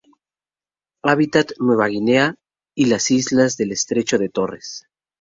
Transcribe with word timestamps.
Habita 1.03 1.45
Nueva 1.59 1.85
Guinea 1.87 2.33
y 2.75 2.85
las 2.85 3.11
islas 3.11 3.55
del 3.57 3.71
estrecho 3.71 4.17
de 4.17 4.29
Torres. 4.29 4.87